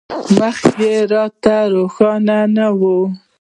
موخه 0.37 0.71
یې 0.83 0.95
راته 1.13 1.55
روښانه 1.73 2.39
نه 2.55 2.67
وه. 2.79 2.95